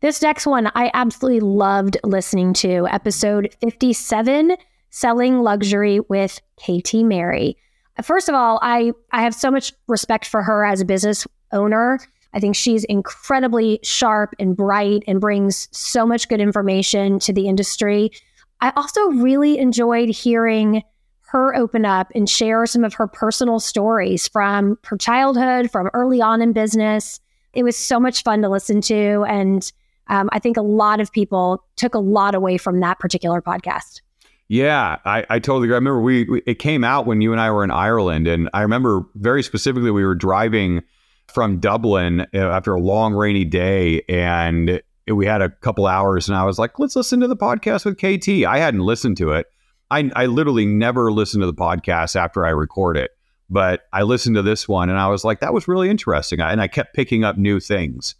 [0.00, 2.86] This next one I absolutely loved listening to.
[2.88, 4.56] Episode 57
[4.90, 7.56] Selling Luxury with KT Merry.
[8.02, 11.98] First of all, I, I have so much respect for her as a business owner.
[12.32, 17.48] I think she's incredibly sharp and bright and brings so much good information to the
[17.48, 18.12] industry.
[18.60, 20.84] I also really enjoyed hearing
[21.22, 26.22] her open up and share some of her personal stories from her childhood, from early
[26.22, 27.18] on in business.
[27.52, 29.24] It was so much fun to listen to.
[29.28, 29.70] And
[30.08, 34.00] um, I think a lot of people took a lot away from that particular podcast.
[34.48, 35.74] Yeah, I, I totally agree.
[35.74, 38.48] I remember we, we, it came out when you and I were in Ireland, and
[38.54, 40.82] I remember very specifically we were driving
[41.26, 46.36] from Dublin uh, after a long rainy day, and we had a couple hours, and
[46.36, 49.46] I was like, "Let's listen to the podcast with KT." I hadn't listened to it,
[49.90, 53.12] I, I literally never listen to the podcast after I record it,
[53.48, 56.40] but I listened to this one and I was like, that was really interesting.
[56.40, 58.14] And I kept picking up new things.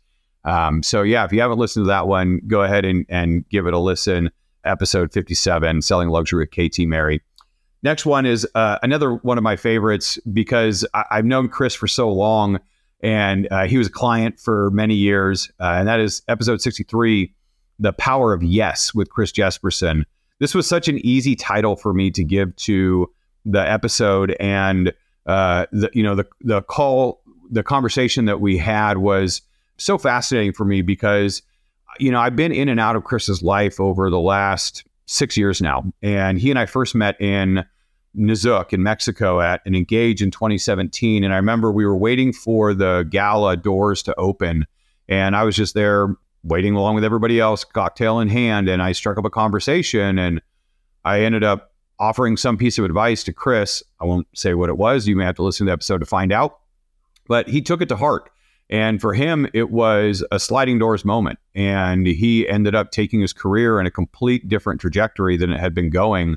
[0.48, 3.66] Um, so, yeah, if you haven't listened to that one, go ahead and, and give
[3.66, 4.30] it a listen.
[4.64, 7.22] Episode 57 Selling Luxury with KT Merry.
[7.82, 11.87] Next one is uh, another one of my favorites because I, have known Chris for
[11.87, 12.58] so long
[13.00, 15.50] and uh, he was a client for many years.
[15.61, 17.32] Uh, and that is episode 63
[17.78, 20.04] The Power of Yes with Chris Jesperson
[20.38, 23.11] this was such an easy title for me to give to
[23.44, 24.92] the episode and
[25.26, 29.42] uh, the you know the the call the conversation that we had was
[29.78, 31.42] so fascinating for me because
[31.98, 35.62] you know I've been in and out of Chris's life over the last six years
[35.62, 37.64] now, and he and I first met in
[38.16, 42.74] Nizuc in Mexico at an Engage in 2017, and I remember we were waiting for
[42.74, 44.66] the gala doors to open,
[45.08, 48.92] and I was just there waiting along with everybody else, cocktail in hand, and I
[48.92, 50.40] struck up a conversation and
[51.04, 53.82] I ended up offering some piece of advice to Chris.
[54.00, 55.08] I won't say what it was.
[55.08, 56.58] You may have to listen to the episode to find out.
[57.26, 58.30] But he took it to heart.
[58.70, 61.38] And for him, it was a sliding doors moment.
[61.54, 65.74] And he ended up taking his career in a complete different trajectory than it had
[65.74, 66.37] been going.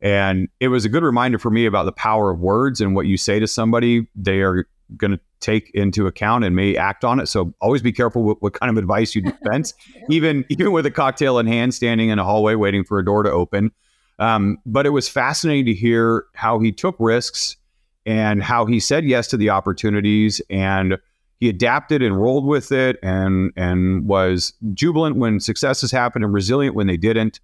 [0.00, 3.06] And it was a good reminder for me about the power of words and what
[3.06, 7.20] you say to somebody, they are going to take into account and may act on
[7.20, 7.26] it.
[7.26, 9.74] So always be careful with what kind of advice you dispense,
[10.10, 13.22] even even with a cocktail in hand, standing in a hallway waiting for a door
[13.22, 13.70] to open.
[14.18, 17.56] Um, but it was fascinating to hear how he took risks
[18.04, 20.98] and how he said yes to the opportunities and
[21.42, 26.76] he adapted and rolled with it and and was jubilant when successes happened and resilient
[26.76, 27.40] when they didn't.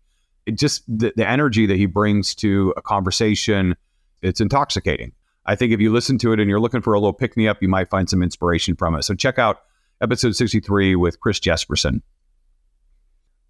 [0.47, 3.75] It just the, the energy that he brings to a conversation,
[4.23, 5.11] it's intoxicating.
[5.47, 7.49] I think if you listen to it and you're looking for a little pick me
[7.49, 9.03] up, you might find some inspiration from it.
[9.03, 9.63] So check out
[10.01, 12.01] episode 63 with Chris Jesperson.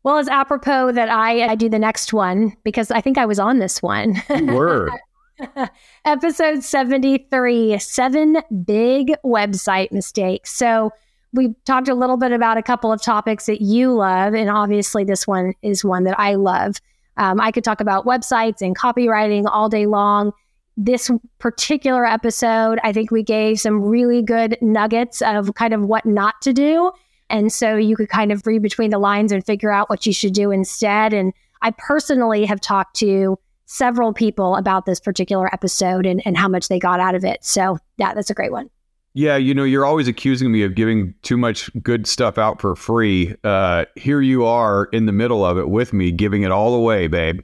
[0.03, 3.39] Well, it's apropos that I, I do the next one because I think I was
[3.39, 4.17] on this one.
[4.47, 4.93] Word.
[6.05, 10.53] episode 73 Seven Big Website Mistakes.
[10.53, 10.93] So,
[11.33, 14.35] we talked a little bit about a couple of topics that you love.
[14.35, 16.77] And obviously, this one is one that I love.
[17.19, 20.33] Um, I could talk about websites and copywriting all day long.
[20.77, 26.07] This particular episode, I think we gave some really good nuggets of kind of what
[26.07, 26.93] not to do.
[27.29, 30.13] And so you could kind of read between the lines and figure out what you
[30.13, 31.13] should do instead.
[31.13, 33.39] And I personally have talked to
[33.69, 37.45] several people about this particular episode and, and how much they got out of it.
[37.45, 38.71] So, yeah, that's a great one.
[39.13, 42.75] Yeah, you know, you're always accusing me of giving too much good stuff out for
[42.75, 43.35] free.
[43.45, 47.09] Uh, here you are in the middle of it with me, giving it all away,
[47.09, 47.41] babe.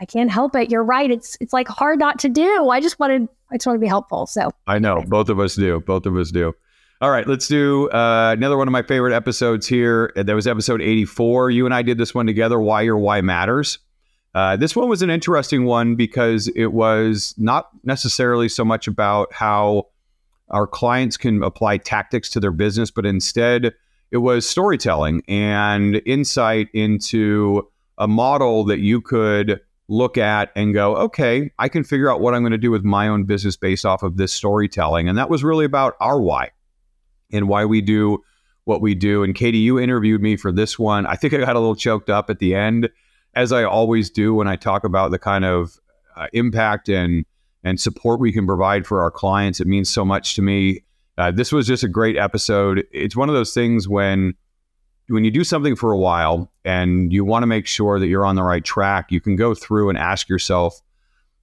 [0.00, 0.70] I can't help it.
[0.70, 1.10] You're right.
[1.10, 2.68] It's it's like hard not to do.
[2.68, 4.26] I just wanted I just want to be helpful.
[4.26, 5.80] So I know both of us do.
[5.80, 6.52] Both of us do.
[7.00, 10.12] All right, let's do uh, another one of my favorite episodes here.
[10.16, 11.50] That was episode 84.
[11.50, 12.58] You and I did this one together.
[12.60, 13.78] Why your why matters.
[14.34, 19.32] Uh, this one was an interesting one because it was not necessarily so much about
[19.32, 19.86] how
[20.50, 23.72] our clients can apply tactics to their business, but instead
[24.10, 27.68] it was storytelling and insight into
[27.98, 32.34] a model that you could look at and go, okay, I can figure out what
[32.34, 35.08] I'm going to do with my own business based off of this storytelling.
[35.08, 36.50] And that was really about our why
[37.32, 38.22] and why we do
[38.64, 39.22] what we do.
[39.22, 41.06] And Katy, you interviewed me for this one.
[41.06, 42.88] I think I got a little choked up at the end,
[43.36, 45.78] as I always do when I talk about the kind of
[46.16, 47.24] uh, impact and
[47.62, 49.58] and support we can provide for our clients.
[49.58, 50.84] It means so much to me.
[51.16, 52.84] Uh, this was just a great episode.
[52.92, 54.34] It's one of those things when
[55.08, 58.24] when you do something for a while and you want to make sure that you're
[58.24, 60.80] on the right track, you can go through and ask yourself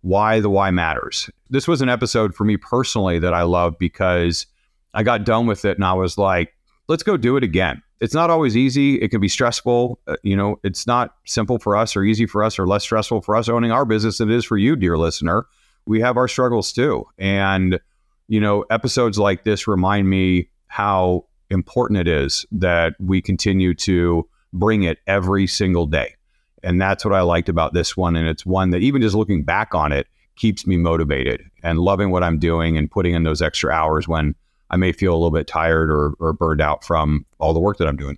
[0.02, 1.30] why the why matters.
[1.50, 4.48] This was an episode for me personally that I love because
[4.94, 6.56] I got done with it and I was like,
[6.88, 7.82] let's go do it again.
[8.02, 8.96] It's not always easy.
[8.96, 10.00] It can be stressful.
[10.08, 13.22] Uh, you know, it's not simple for us or easy for us or less stressful
[13.22, 15.46] for us owning our business than it is for you, dear listener
[15.86, 17.06] we have our struggles too.
[17.18, 17.80] And,
[18.28, 24.28] you know, episodes like this remind me how important it is that we continue to
[24.54, 26.16] bring it every single day.
[26.64, 28.16] And that's what I liked about this one.
[28.16, 32.12] And it's one that even just looking back on it keeps me motivated and loving
[32.12, 34.36] what I'm doing and putting in those extra hours when
[34.72, 37.78] I may feel a little bit tired or, or burned out from all the work
[37.78, 38.18] that I'm doing.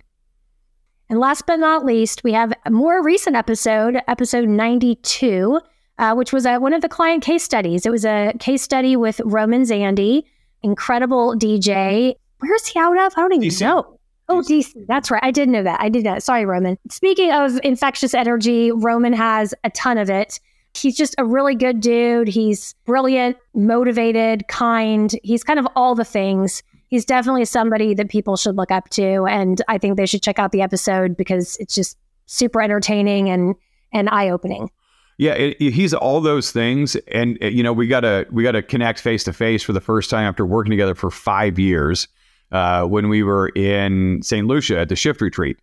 [1.10, 5.60] And last but not least, we have a more recent episode, episode 92
[5.98, 7.86] uh, which was a, one of the client case studies.
[7.86, 10.24] It was a case study with Roman Zandi,
[10.62, 12.14] incredible DJ.
[12.38, 13.12] Where's he out of?
[13.16, 13.60] I don't even DC.
[13.60, 13.98] know.
[14.28, 14.72] Oh, DC.
[14.88, 15.22] That's right.
[15.22, 15.80] I did know that.
[15.80, 16.22] I did that.
[16.22, 16.78] Sorry, Roman.
[16.90, 20.40] Speaking of infectious energy, Roman has a ton of it.
[20.76, 22.28] He's just a really good dude.
[22.28, 25.14] He's brilliant, motivated, kind.
[25.22, 26.62] He's kind of all the things.
[26.88, 29.24] He's definitely somebody that people should look up to.
[29.26, 33.54] And I think they should check out the episode because it's just super entertaining and,
[33.92, 34.70] and eye opening.
[35.16, 38.62] Yeah, it, it, he's all those things, and uh, you know we gotta we gotta
[38.62, 42.08] connect face to face for the first time after working together for five years
[42.50, 44.46] uh, when we were in St.
[44.46, 45.58] Lucia at the Shift Retreat.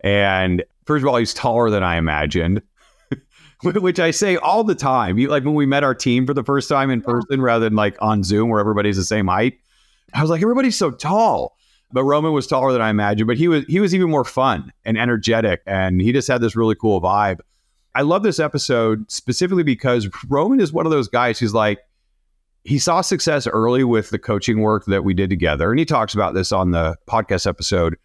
[0.00, 2.62] And first of all, he's taller than I imagined,
[3.80, 5.18] which I say all the time.
[5.18, 7.76] You, like when we met our team for the first time in person rather than
[7.76, 9.58] like on Zoom where everybody's the same height.
[10.14, 11.56] I was like, everybody's so tall.
[11.92, 14.72] But Roman was taller than I imagined, but he was he was even more fun
[14.84, 17.38] and energetic, and he just had this really cool vibe.
[17.94, 21.78] I love this episode specifically because Roman is one of those guys who's like,
[22.64, 25.70] he saw success early with the coaching work that we did together.
[25.70, 27.96] And he talks about this on the podcast episode.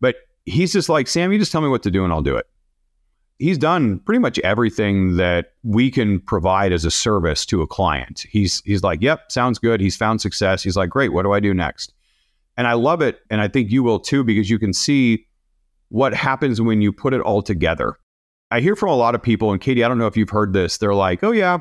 [0.00, 2.36] But he's just like, Sam, you just tell me what to do and I'll do
[2.36, 2.46] it.
[3.38, 8.24] He's done pretty much everything that we can provide as a service to a client.
[8.30, 9.80] He's he's like, yep, sounds good.
[9.80, 10.62] He's found success.
[10.62, 11.92] He's like, great, what do I do next?
[12.56, 13.20] And I love it.
[13.30, 15.26] And I think you will too, because you can see
[15.88, 17.96] what happens when you put it all together.
[18.50, 20.52] I hear from a lot of people, and Katy, I don't know if you've heard
[20.52, 20.78] this.
[20.78, 21.58] They're like, oh, yeah,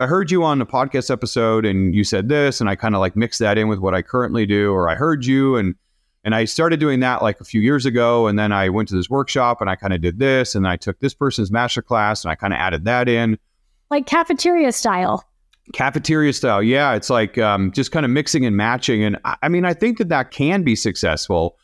[0.00, 3.00] I heard you on a podcast episode and you said this, and I kind of
[3.00, 5.74] like mixed that in with what I currently do, or I heard you and
[6.28, 8.94] and I started doing that like a few years ago, and then I went to
[8.94, 12.22] this workshop and I kind of did this, and I took this person's master class
[12.22, 13.38] and I kind of added that in,
[13.88, 15.24] like cafeteria style.
[15.72, 16.92] Cafeteria style, yeah.
[16.92, 19.96] It's like um, just kind of mixing and matching, and I, I mean, I think
[19.96, 21.56] that that can be successful,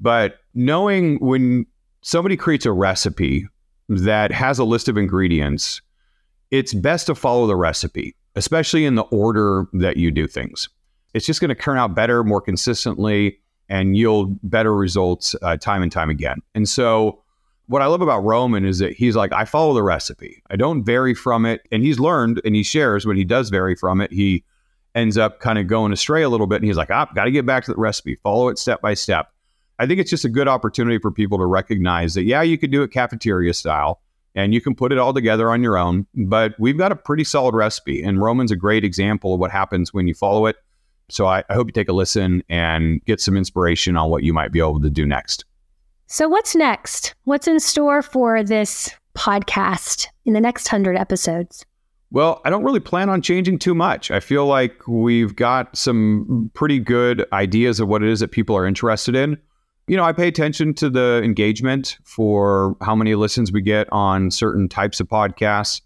[0.00, 1.64] but knowing when
[2.02, 3.46] somebody creates a recipe
[3.88, 5.80] that has a list of ingredients,
[6.50, 10.68] it's best to follow the recipe, especially in the order that you do things.
[11.14, 13.38] It's just going to turn out better, more consistently,
[13.68, 16.38] and yield better results uh, time and time again.
[16.54, 17.22] And so,
[17.66, 20.42] what I love about Roman is that he's like, I follow the recipe.
[20.50, 21.68] I don't vary from it.
[21.70, 24.42] And he's learned and he shares when he does vary from it, he
[24.94, 26.56] ends up kind of going astray a little bit.
[26.56, 28.94] And he's like, ah, got to get back to the recipe, follow it step by
[28.94, 29.28] step.
[29.78, 32.70] I think it's just a good opportunity for people to recognize that, yeah, you could
[32.70, 34.00] do it cafeteria style
[34.34, 37.24] and you can put it all together on your own, but we've got a pretty
[37.24, 38.02] solid recipe.
[38.02, 40.56] And Roman's a great example of what happens when you follow it
[41.10, 44.32] So I, I hope you take a listen and get some inspiration on what you
[44.32, 45.44] might be able to do next.
[46.06, 47.14] So, what's next?
[47.24, 51.66] What's in store for this podcast in the next 100 episodes?
[52.10, 54.10] Well, I don't really plan on changing too much.
[54.10, 58.56] I feel like we've got some pretty good ideas of what it is that people
[58.56, 59.36] are interested in.
[59.88, 64.30] You know, I pay attention to the engagement for how many listens we get on
[64.30, 65.82] certain types of podcasts,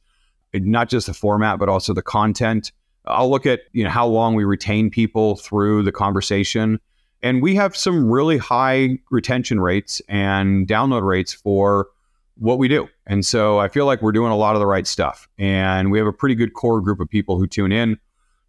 [0.55, 2.71] not just the format, but also the content.
[3.07, 6.81] I'll look at, you know, how long we retain people through the conversation.
[7.23, 11.89] And we have some really high retention rates and download rates for
[12.37, 12.89] what we do.
[13.07, 15.29] And so I feel like we're doing a lot of the right stuff.
[15.39, 17.99] And we have a pretty good core group of people who tune in.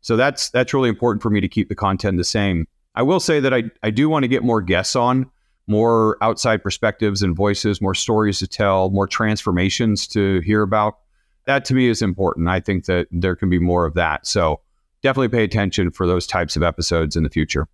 [0.02, 2.68] So that's that's really important for me to keep the content the same.
[2.96, 5.30] I will say that I, I do want to get more guests on,
[5.68, 11.00] more outside perspectives and voices, more stories to tell, more transformations to hear about.
[11.46, 12.48] That to me is important.
[12.48, 14.26] I think that there can be more of that.
[14.26, 14.62] So
[15.02, 17.68] definitely pay attention for those types of episodes in the future.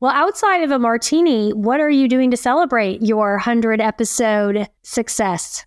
[0.00, 5.64] Well, outside of a martini, what are you doing to celebrate your 100 episode success?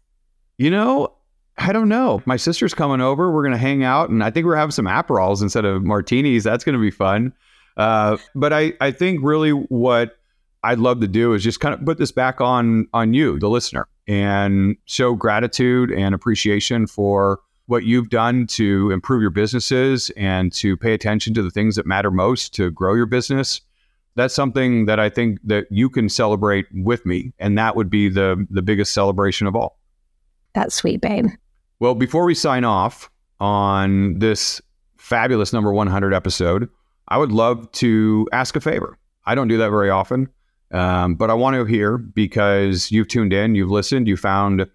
[0.57, 1.13] You know,
[1.57, 2.21] I don't know.
[2.25, 3.31] My sister's coming over.
[3.31, 6.43] We're going to hang out, and I think we're having some Aperols instead of martinis.
[6.43, 7.33] That's going to be fun.
[7.77, 10.17] Uh, but I, I think really what
[10.63, 13.49] I'd love to do is just kind of put this back on on you, the
[13.49, 20.53] listener, and show gratitude and appreciation for what you've done to improve your businesses and
[20.53, 23.61] to pay attention to the things that matter most to grow your business
[24.17, 28.09] that's something that I think that you can celebrate with me, and that would be
[28.09, 29.77] the the biggest celebration of all.
[30.53, 31.27] That's sweet, babe.
[31.79, 34.59] Well, before we sign off on this
[34.97, 36.67] fabulous number 100 episode,
[37.07, 38.97] I would love to ask a favor.
[39.25, 40.29] I don't do that very often,
[40.71, 44.67] um, but I want to hear because you've tuned in, you've listened, you found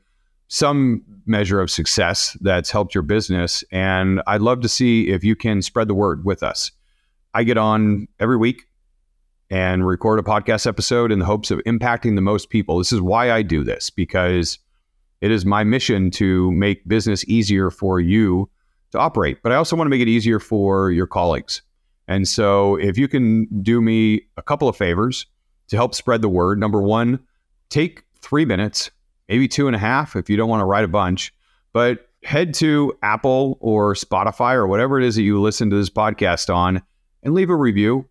[0.48, 5.36] some measure of success that's helped your business, and I'd love to see if you
[5.36, 6.70] can spread the word with us.
[7.34, 8.62] I get on every week
[9.50, 12.78] and record a podcast episode in the hopes of impacting the most people.
[12.78, 14.58] This is why I do this because
[15.20, 18.50] it is my mission to make business easier for you
[18.92, 21.62] to operate, but I also want to make it easier for your colleagues.
[22.08, 25.26] And so if you can do me a couple of favors
[25.72, 27.18] to help spread the word, number one,
[27.70, 28.90] take three minutes,
[29.26, 31.32] maybe two and a half if you don't want to write a bunch,
[31.72, 35.88] but head to Apple or Spotify or whatever it is that you listen to this
[35.88, 36.82] podcast on
[37.22, 38.06] and leave a review.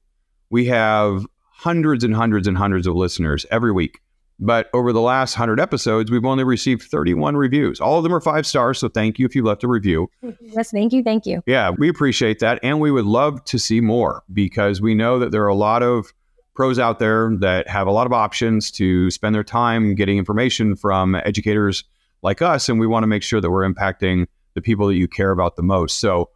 [0.49, 3.99] We have hundreds and hundreds and hundreds of listeners every week.
[4.39, 7.80] But over the last 100 episodes, we've only received 31 reviews.
[7.80, 8.80] All of them are five stars.
[8.80, 10.09] So thank you if you left a review.
[10.41, 11.03] Yes, thank you.
[11.03, 11.43] Thank you.
[11.45, 12.59] Yeah, we appreciate that.
[12.64, 15.84] And we would love to see more because we know that there are a lot
[15.84, 16.12] of
[16.54, 20.76] pros out there that have a lot of options to spend their time getting information
[20.76, 21.84] from educators
[22.22, 22.70] like us.
[22.70, 25.56] And we want to make sure that we're impacting the people that you care about
[25.56, 25.99] the most.
[25.99, 26.30] So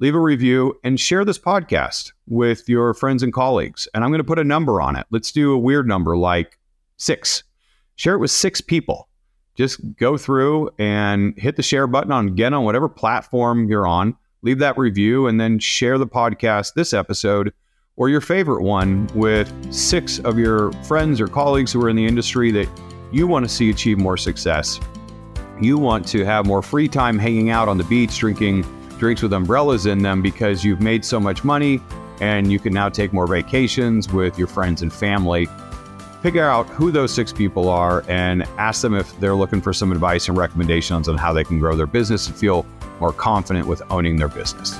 [0.00, 3.88] leave a review, and share this podcast with your friends and colleagues.
[3.92, 5.06] And I'm going to put a number on it.
[5.10, 6.58] Let's do a weird number like
[6.96, 7.42] six.
[7.96, 9.08] Share it with six people.
[9.56, 14.16] Just go through and hit the share button on again on whatever platform you're on.
[14.42, 17.52] Leave that review and then share the podcast, this episode,
[17.98, 22.06] or your favorite one with six of your friends or colleagues who are in the
[22.06, 22.68] industry that
[23.10, 24.80] you want to see achieve more success.
[25.60, 28.64] You want to have more free time hanging out on the beach, drinking
[28.98, 31.80] drinks with umbrellas in them because you've made so much money
[32.20, 35.48] and you can now take more vacations with your friends and family.
[36.22, 39.92] Figure out who those six people are and ask them if they're looking for some
[39.92, 42.66] advice and recommendations on how they can grow their business and feel
[43.00, 44.76] more confident with owning their business.